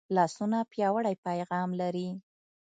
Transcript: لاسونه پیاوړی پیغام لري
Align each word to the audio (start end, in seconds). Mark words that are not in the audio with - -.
لاسونه 0.15 0.59
پیاوړی 0.71 1.15
پیغام 1.25 1.69
لري 1.81 2.09